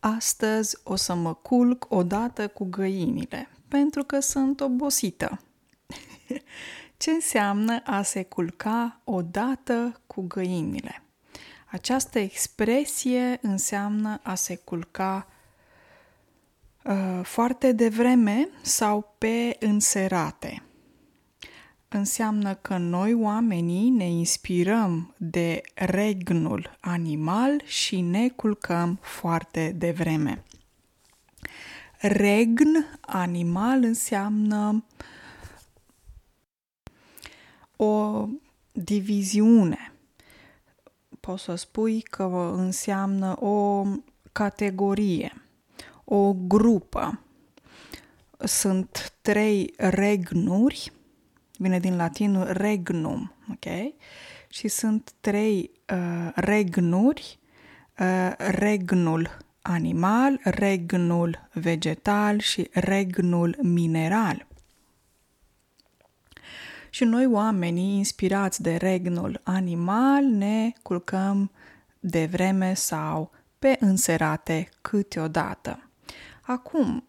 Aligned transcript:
Astăzi 0.00 0.76
o 0.82 0.96
să 0.96 1.14
mă 1.14 1.34
culc 1.34 1.86
odată 1.88 2.48
cu 2.48 2.64
găinile, 2.64 3.48
pentru 3.68 4.04
că 4.04 4.20
sunt 4.20 4.60
obosită. 4.60 5.40
Ce 6.96 7.10
înseamnă 7.10 7.82
a 7.84 8.02
se 8.02 8.22
culca 8.22 9.00
odată 9.04 10.00
cu 10.06 10.22
găinile? 10.22 11.02
Această 11.66 12.18
expresie 12.18 13.38
înseamnă 13.42 14.20
a 14.22 14.34
se 14.34 14.56
culca 14.56 15.26
uh, 16.84 17.20
foarte 17.22 17.72
devreme 17.72 18.48
sau 18.62 19.14
pe 19.18 19.56
înserate 19.60 20.62
înseamnă 21.92 22.54
că 22.54 22.76
noi 22.76 23.14
oamenii 23.14 23.90
ne 23.90 24.10
inspirăm 24.10 25.14
de 25.16 25.62
regnul 25.74 26.76
animal 26.80 27.62
și 27.64 28.00
ne 28.00 28.28
culcăm 28.28 28.98
foarte 29.00 29.74
devreme. 29.76 30.44
Regn 31.98 32.98
animal 33.00 33.82
înseamnă 33.82 34.84
o 37.76 38.26
diviziune. 38.72 39.92
Poți 41.20 41.42
să 41.42 41.54
spui 41.54 42.00
că 42.00 42.52
înseamnă 42.56 43.44
o 43.44 43.86
categorie, 44.32 45.42
o 46.04 46.32
grupă. 46.32 47.20
Sunt 48.38 49.14
trei 49.22 49.74
regnuri 49.76 50.92
vine 51.60 51.78
din 51.78 51.96
latinul 51.96 52.52
regnum, 52.52 53.32
ok? 53.50 53.94
Și 54.48 54.68
sunt 54.68 55.12
trei 55.20 55.70
uh, 55.92 56.32
regnuri, 56.34 57.38
uh, 57.98 58.32
regnul 58.36 59.36
animal, 59.62 60.40
regnul 60.44 61.48
vegetal 61.52 62.38
și 62.38 62.68
regnul 62.72 63.56
mineral. 63.62 64.46
Și 66.90 67.04
noi 67.04 67.26
oamenii 67.26 67.96
inspirați 67.96 68.62
de 68.62 68.76
regnul 68.76 69.40
animal 69.42 70.24
ne 70.24 70.72
culcăm 70.82 71.50
de 72.00 72.26
vreme 72.26 72.74
sau 72.74 73.30
pe 73.58 73.76
înserate 73.80 74.68
câteodată. 74.80 75.90
Acum, 76.40 77.04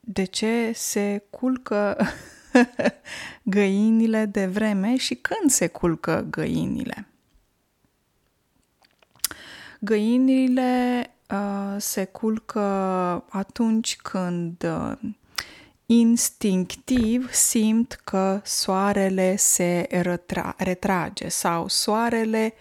de 0.00 0.24
ce 0.24 0.72
se 0.74 1.24
culcă 1.30 1.96
găinile 3.42 4.24
de 4.24 4.46
vreme 4.46 4.96
și 4.96 5.14
când 5.14 5.50
se 5.50 5.66
culcă 5.66 6.26
găinile. 6.30 7.06
Găinile 9.80 11.06
uh, 11.30 11.74
se 11.78 12.04
culcă 12.04 12.60
atunci 13.28 13.96
când 13.96 14.64
uh, 14.64 15.10
instinctiv 15.86 17.32
simt 17.32 18.00
că 18.04 18.40
soarele 18.44 19.36
se 19.36 19.86
retra- 19.90 20.54
retrage 20.56 21.28
sau 21.28 21.68
soarele 21.68 22.54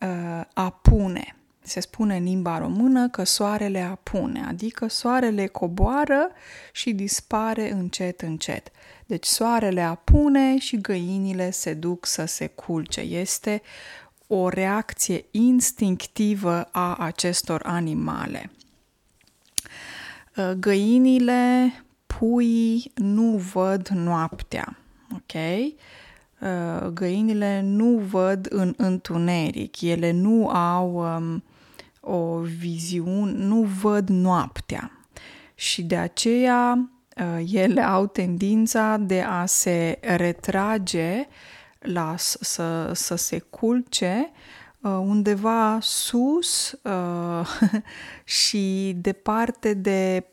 uh, 0.00 0.44
apune. 0.54 1.35
Se 1.66 1.80
spune 1.80 2.16
în 2.16 2.24
limba 2.24 2.58
română 2.58 3.08
că 3.08 3.24
soarele 3.24 3.80
apune, 3.80 4.44
adică 4.48 4.88
soarele 4.88 5.46
coboară 5.46 6.28
și 6.72 6.92
dispare 6.92 7.72
încet, 7.72 8.20
încet. 8.20 8.70
Deci 9.06 9.24
soarele 9.24 9.80
apune 9.80 10.58
și 10.58 10.80
găinile 10.80 11.50
se 11.50 11.74
duc 11.74 12.06
să 12.06 12.24
se 12.24 12.46
culce. 12.46 13.00
Este 13.00 13.62
o 14.26 14.48
reacție 14.48 15.24
instinctivă 15.30 16.68
a 16.72 16.94
acestor 16.94 17.62
animale. 17.64 18.50
Uh, 20.36 20.50
găinile, 20.50 21.72
puii 22.06 22.92
nu 22.94 23.36
văd 23.52 23.88
noaptea, 23.88 24.78
ok? 25.14 25.32
Uh, 26.40 26.88
găinile 26.88 27.60
nu 27.60 27.98
văd 27.98 28.46
în 28.50 28.74
întuneric, 28.76 29.80
ele 29.80 30.10
nu 30.10 30.48
au 30.48 31.16
um, 31.16 31.42
o 32.06 32.38
viziune, 32.38 33.32
nu 33.32 33.62
văd 33.62 34.08
noaptea. 34.08 34.90
Și 35.54 35.82
de 35.82 35.96
aceea 35.96 36.90
Uh, 37.16 37.42
ele 37.52 37.80
au 37.80 38.06
tendința 38.06 38.96
de 38.96 39.22
a 39.22 39.46
se 39.46 39.98
retrage, 40.02 41.26
la, 41.78 42.14
să, 42.16 42.90
să 42.94 43.14
se 43.14 43.38
culce 43.38 44.30
uh, 44.80 44.90
undeva 44.90 45.78
sus 45.80 46.78
uh, 46.82 47.46
și 48.24 48.96
departe 48.96 49.74
de, 49.74 50.26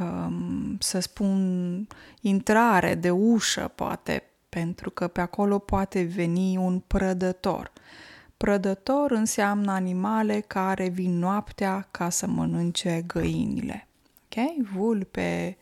um, 0.00 0.76
să 0.80 0.98
spun, 0.98 1.86
intrare, 2.20 2.94
de 2.94 3.10
ușă, 3.10 3.72
poate, 3.74 4.22
pentru 4.48 4.90
că 4.90 5.08
pe 5.08 5.20
acolo 5.20 5.58
poate 5.58 6.02
veni 6.02 6.56
un 6.56 6.78
prădător. 6.86 7.72
Prădător 8.38 9.10
înseamnă 9.10 9.72
animale 9.72 10.40
care 10.40 10.88
vin 10.88 11.18
noaptea 11.18 11.88
ca 11.90 12.10
să 12.10 12.26
mănânce 12.26 13.04
găinile 13.06 13.88
ok? 14.28 14.66
Vulpe, 14.72 15.56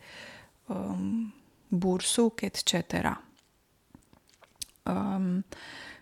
um, 0.65 1.33
bursuc, 1.67 2.41
etc. 2.41 2.73
Um, 4.83 5.45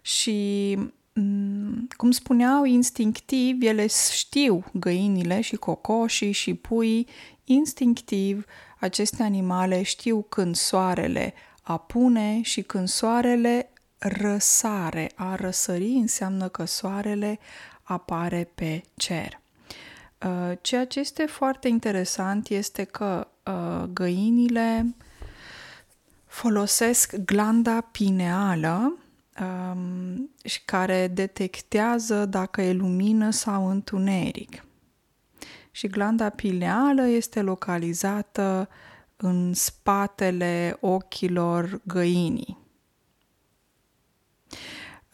și 0.02 0.78
um, 1.14 1.88
cum 1.98 2.12
spuneau, 2.12 2.64
instinctiv, 2.64 3.62
ele 3.62 3.88
știu 4.12 4.64
găinile 4.74 5.42
și 5.42 5.56
cocoșii 5.56 6.32
și 6.32 6.54
pui, 6.54 7.08
instinctiv 7.44 8.46
aceste 8.80 9.24
animale 9.24 9.82
știu 9.82 10.22
când 10.22 10.56
soarele 10.56 11.34
apune 11.62 12.42
și 12.42 12.62
când 12.62 12.88
soarele 12.88 13.70
răsare. 14.08 15.12
A 15.16 15.36
răsări 15.36 15.92
înseamnă 15.92 16.48
că 16.48 16.66
soarele 16.66 17.40
apare 17.84 18.50
pe 18.56 18.84
cer. 18.96 19.40
Uh, 20.26 20.58
ceea 20.62 20.86
ce 20.86 21.00
este 21.00 21.26
foarte 21.26 21.68
interesant 21.68 22.48
este 22.48 22.84
că 22.84 23.28
uh, 23.46 23.84
găinile 23.94 24.96
folosesc 26.26 27.16
glanda 27.16 27.82
pineală 27.82 28.98
um, 29.42 30.30
și 30.44 30.62
care 30.66 31.08
detectează 31.08 32.26
dacă 32.26 32.62
e 32.62 32.74
lumină 32.74 33.30
sau 33.30 33.70
întuneric. 33.70 34.66
Și 35.72 35.88
glanda 35.88 36.30
pineală 36.30 37.08
este 37.08 37.42
localizată 37.42 38.70
în 39.16 39.54
spatele 39.54 40.78
ochilor 40.80 41.82
găinii. 41.84 42.65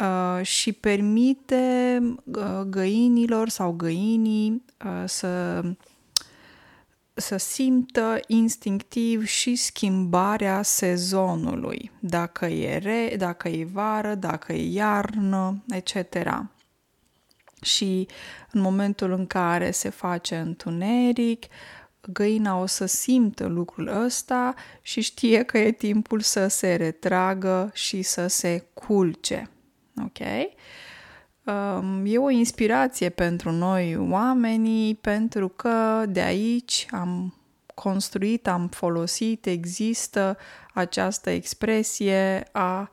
Uh, 0.01 0.45
și 0.45 0.73
permite 0.73 1.99
uh, 2.23 2.61
găinilor 2.69 3.49
sau 3.49 3.71
găinii 3.71 4.63
uh, 4.85 5.03
să, 5.05 5.63
să 7.13 7.37
simtă 7.37 8.19
instinctiv 8.27 9.25
și 9.25 9.55
schimbarea 9.55 10.61
sezonului, 10.61 11.91
dacă 11.99 12.45
e 12.45 12.77
re, 12.77 13.15
dacă 13.17 13.47
e 13.49 13.65
vară, 13.71 14.15
dacă 14.15 14.53
e 14.53 14.71
iarnă, 14.71 15.63
etc. 15.69 15.95
Și 17.61 18.07
în 18.51 18.61
momentul 18.61 19.11
în 19.11 19.27
care 19.27 19.71
se 19.71 19.89
face 19.89 20.35
întuneric, 20.35 21.45
găina 22.11 22.59
o 22.59 22.65
să 22.65 22.85
simtă 22.85 23.45
lucrul 23.45 23.87
ăsta 24.03 24.53
și 24.81 25.01
știe 25.01 25.43
că 25.43 25.57
e 25.57 25.71
timpul 25.71 26.19
să 26.19 26.47
se 26.47 26.75
retragă 26.75 27.69
și 27.73 28.01
să 28.01 28.27
se 28.27 28.65
culce 28.73 29.49
ok? 29.95 30.19
Um, 31.45 32.03
e 32.05 32.17
o 32.17 32.29
inspirație 32.29 33.09
pentru 33.09 33.51
noi 33.51 33.95
oamenii 33.95 34.95
pentru 34.95 35.47
că 35.47 36.03
de 36.09 36.21
aici 36.21 36.87
am 36.91 37.35
construit, 37.73 38.47
am 38.47 38.67
folosit, 38.67 39.45
există 39.45 40.37
această 40.73 41.29
expresie 41.29 42.49
a 42.51 42.91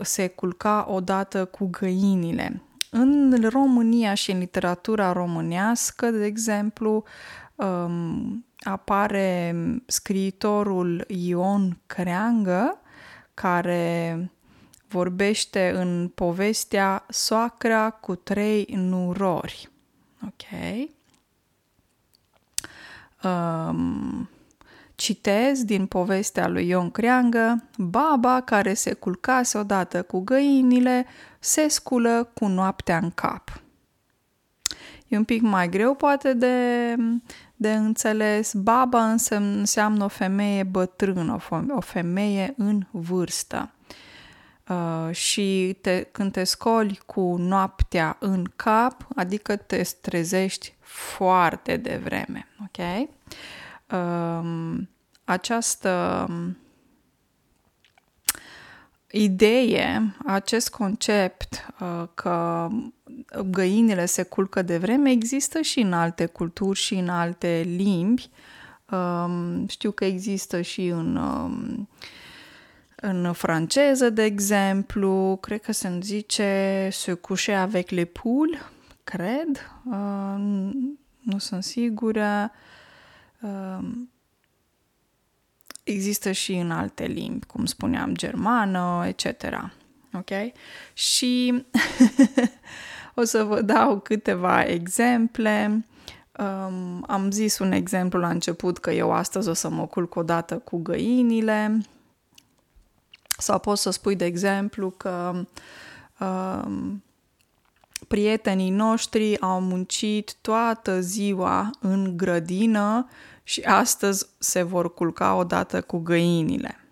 se 0.00 0.28
culca 0.28 0.86
odată 0.88 1.44
cu 1.44 1.66
găinile. 1.66 2.62
În 2.90 3.48
România 3.48 4.14
și 4.14 4.30
în 4.30 4.38
literatura 4.38 5.12
românească, 5.12 6.10
de 6.10 6.24
exemplu, 6.24 7.04
um, 7.54 8.46
apare 8.60 9.54
scriitorul 9.86 11.04
Ion 11.08 11.80
Creangă, 11.86 12.80
care 13.34 14.30
vorbește 14.90 15.72
în 15.74 16.10
povestea 16.14 17.04
Soacra 17.08 17.90
cu 17.90 18.14
trei 18.14 18.68
nurori. 18.76 19.70
Ok? 20.26 20.88
Um, 23.22 24.28
citez 24.94 25.64
din 25.64 25.86
povestea 25.86 26.48
lui 26.48 26.68
Ion 26.68 26.90
Creangă, 26.90 27.64
baba 27.76 28.40
care 28.40 28.74
se 28.74 28.92
culcase 28.92 29.58
odată 29.58 30.02
cu 30.02 30.20
găinile 30.20 31.06
se 31.38 31.68
sculă 31.68 32.30
cu 32.34 32.46
noaptea 32.46 32.96
în 32.96 33.10
cap. 33.10 33.62
E 35.08 35.16
un 35.16 35.24
pic 35.24 35.42
mai 35.42 35.68
greu 35.68 35.94
poate 35.94 36.32
de, 36.32 36.96
de 37.56 37.72
înțeles. 37.72 38.52
Baba 38.54 39.12
înseamnă 39.28 40.04
o 40.04 40.08
femeie 40.08 40.62
bătrână, 40.62 41.38
o 41.68 41.80
femeie 41.80 42.54
în 42.56 42.86
vârstă. 42.90 43.70
Uh, 43.72 44.08
și 45.10 45.76
te, 45.80 46.02
când 46.02 46.32
te 46.32 46.44
scoli 46.44 47.00
cu 47.06 47.36
noaptea 47.38 48.16
în 48.20 48.44
cap, 48.56 49.06
adică 49.16 49.56
te 49.56 49.82
trezești 50.00 50.74
foarte 50.80 51.76
devreme, 51.76 52.48
ok? 52.64 53.08
Uh, 53.92 54.78
această 55.24 56.26
idee, 59.10 60.14
acest 60.26 60.70
concept 60.70 61.66
uh, 61.80 62.08
că 62.14 62.68
găinile 63.50 64.06
se 64.06 64.22
culcă 64.22 64.62
de 64.62 64.78
vreme 64.78 65.10
există 65.10 65.60
și 65.60 65.80
în 65.80 65.92
alte 65.92 66.26
culturi 66.26 66.78
și 66.78 66.94
în 66.94 67.08
alte 67.08 67.62
limbi. 67.76 68.30
Um, 68.90 69.66
știu 69.68 69.90
că 69.90 70.04
există 70.04 70.60
și 70.60 70.86
în, 70.86 71.16
um, 71.16 71.88
în 73.00 73.32
franceză, 73.32 74.10
de 74.10 74.22
exemplu, 74.22 75.38
cred 75.40 75.60
că 75.60 75.72
se 75.72 75.98
zice 76.02 76.88
se 76.92 77.12
coucher 77.12 77.58
avec 77.58 77.90
les 77.90 78.08
poules, 78.12 78.60
cred, 79.04 79.70
uh, 79.84 80.34
nu 81.20 81.38
sunt 81.38 81.62
sigură. 81.62 82.52
Um, 83.40 84.10
există 85.82 86.32
și 86.32 86.52
în 86.52 86.70
alte 86.70 87.04
limbi, 87.04 87.46
cum 87.46 87.64
spuneam, 87.64 88.14
germană, 88.14 89.04
etc. 89.06 89.70
Ok? 90.12 90.30
Și 90.92 91.64
o 93.14 93.24
să 93.24 93.42
vă 93.42 93.62
dau 93.62 93.98
câteva 93.98 94.62
exemple. 94.64 95.84
Um, 96.38 97.04
am 97.06 97.30
zis 97.30 97.58
un 97.58 97.72
exemplu 97.72 98.18
la 98.18 98.28
început 98.28 98.78
că 98.78 98.90
eu 98.90 99.12
astăzi 99.12 99.48
o 99.48 99.52
să 99.52 99.68
mă 99.68 99.86
culc 99.86 100.14
o 100.14 100.22
dată 100.22 100.58
cu 100.58 100.78
găinile. 100.78 101.80
Sau 103.40 103.58
poți 103.58 103.82
să 103.82 103.90
spui, 103.90 104.16
de 104.16 104.24
exemplu, 104.24 104.90
că 104.90 105.44
um, 106.20 107.02
prietenii 108.08 108.70
noștri 108.70 109.40
au 109.40 109.60
muncit 109.60 110.36
toată 110.40 111.00
ziua 111.00 111.70
în 111.80 112.16
grădină 112.16 113.08
și 113.42 113.60
astăzi 113.60 114.26
se 114.38 114.62
vor 114.62 114.94
culca 114.94 115.34
odată 115.34 115.80
cu 115.80 115.98
găinile. 115.98 116.84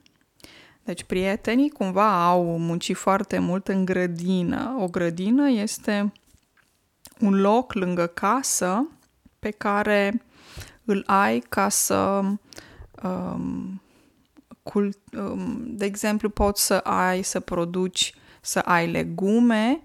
Deci 0.84 1.04
prietenii 1.04 1.70
cumva 1.70 2.30
au 2.30 2.58
muncit 2.58 2.96
foarte 2.96 3.38
mult 3.38 3.68
în 3.68 3.84
grădină. 3.84 4.76
O 4.80 4.86
grădină 4.86 5.50
este 5.50 6.12
un 7.20 7.40
loc 7.40 7.72
lângă 7.72 8.06
casă 8.06 8.86
pe 9.38 9.50
care 9.50 10.22
îl 10.84 11.02
ai 11.06 11.38
ca 11.38 11.68
să 11.68 12.22
um, 13.02 13.82
cult, 14.70 14.98
um, 15.16 15.64
de 15.66 15.84
exemplu 15.84 16.28
poți 16.28 16.66
să 16.66 16.74
ai 16.74 17.22
să 17.22 17.40
produci 17.40 18.14
să 18.40 18.58
ai 18.58 18.90
legume 18.90 19.80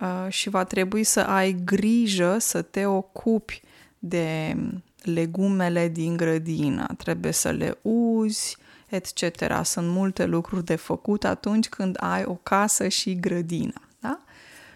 uh, 0.00 0.26
și 0.28 0.48
va 0.48 0.64
trebui 0.64 1.04
să 1.04 1.20
ai 1.20 1.52
grijă 1.64 2.38
să 2.38 2.62
te 2.62 2.86
ocupi 2.86 3.62
de 3.98 4.56
legumele 5.02 5.88
din 5.88 6.16
grădină, 6.16 6.86
trebuie 6.96 7.32
să 7.32 7.50
le 7.50 7.78
uzi, 7.82 8.56
etc. 8.86 9.64
Sunt 9.64 9.88
multe 9.88 10.24
lucruri 10.24 10.64
de 10.64 10.76
făcut 10.76 11.24
atunci 11.24 11.68
când 11.68 11.96
ai 12.00 12.24
o 12.24 12.34
casă 12.34 12.88
și 12.88 13.20
grădină. 13.20 13.80
Da? 14.00 14.20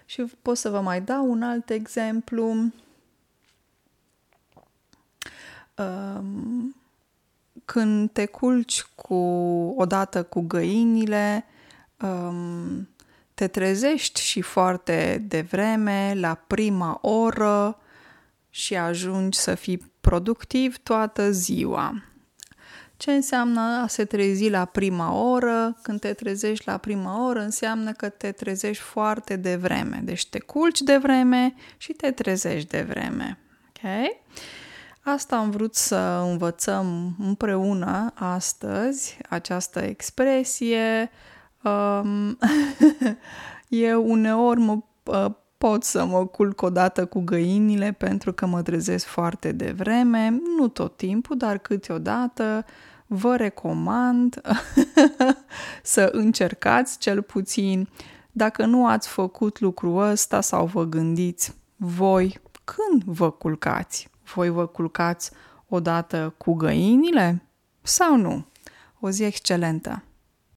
Și 0.04 0.22
pot 0.42 0.56
să 0.56 0.68
vă 0.68 0.80
mai 0.80 1.00
dau 1.00 1.30
un 1.30 1.42
alt 1.42 1.70
exemplu. 1.70 2.72
Um, 5.76 6.74
când 7.66 8.10
te 8.10 8.26
culci 8.26 8.82
cu 8.94 9.14
odată 9.76 10.22
cu 10.22 10.40
găinile, 10.40 11.44
um, 12.00 12.88
te 13.34 13.46
trezești 13.46 14.20
și 14.20 14.40
foarte 14.40 15.24
devreme, 15.28 16.12
la 16.16 16.34
prima 16.34 16.98
oră 17.02 17.78
și 18.50 18.76
ajungi 18.76 19.38
să 19.38 19.54
fii 19.54 19.92
productiv 20.00 20.78
toată 20.78 21.30
ziua. 21.30 22.02
Ce 22.96 23.12
înseamnă 23.12 23.60
a 23.60 23.86
se 23.86 24.04
trezi 24.04 24.48
la 24.48 24.64
prima 24.64 25.12
oră? 25.12 25.78
Când 25.82 26.00
te 26.00 26.12
trezești 26.12 26.68
la 26.68 26.76
prima 26.76 27.26
oră, 27.28 27.40
înseamnă 27.40 27.92
că 27.92 28.08
te 28.08 28.32
trezești 28.32 28.82
foarte 28.82 29.36
devreme. 29.36 30.00
Deci 30.04 30.26
te 30.26 30.38
culci 30.38 30.80
de 30.80 30.96
vreme 30.96 31.54
și 31.76 31.92
te 31.92 32.10
trezești 32.10 32.68
de 32.68 32.82
vreme. 32.82 33.38
Ok? 35.06 35.12
Asta 35.14 35.36
am 35.36 35.50
vrut 35.50 35.74
să 35.74 36.24
învățăm 36.30 37.16
împreună 37.18 38.12
astăzi, 38.14 39.18
această 39.28 39.80
expresie. 39.80 41.10
Um, 41.62 42.38
eu 43.68 44.10
uneori 44.10 44.60
mă 44.60 44.78
uh, 45.04 45.26
pot 45.58 45.84
să 45.84 46.04
mă 46.04 46.26
culc 46.26 46.62
odată 46.62 47.06
cu 47.06 47.20
găinile 47.20 47.92
pentru 47.92 48.32
că 48.32 48.46
mă 48.46 48.62
trezesc 48.62 49.06
foarte 49.06 49.52
devreme, 49.52 50.40
nu 50.58 50.68
tot 50.68 50.96
timpul, 50.96 51.36
dar 51.36 51.58
câteodată 51.58 52.64
vă 53.06 53.36
recomand 53.36 54.40
să 55.82 56.08
încercați 56.12 56.98
cel 56.98 57.22
puțin. 57.22 57.88
Dacă 58.32 58.64
nu 58.64 58.86
ați 58.86 59.08
făcut 59.08 59.60
lucrul 59.60 60.02
ăsta 60.02 60.40
sau 60.40 60.66
vă 60.66 60.84
gândiți 60.84 61.54
voi 61.76 62.40
când 62.64 63.02
vă 63.04 63.30
culcați, 63.30 64.08
voi 64.34 64.48
vă 64.48 64.66
culcați 64.66 65.30
odată 65.68 66.34
cu 66.38 66.52
găinile 66.54 67.42
sau 67.82 68.16
nu? 68.16 68.46
O 69.00 69.10
zi 69.10 69.22
excelentă! 69.22 70.02